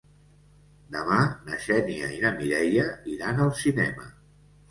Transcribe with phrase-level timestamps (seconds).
[0.93, 1.17] Demà
[1.49, 2.85] na Xènia i na Mireia
[3.17, 4.09] iran al cinema.